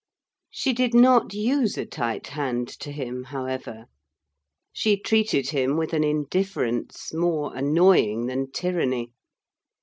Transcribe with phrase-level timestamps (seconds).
[0.49, 3.85] She did not use a tight hand to him, however.
[4.73, 9.11] She treated him with an indifference more annoying than tyranny.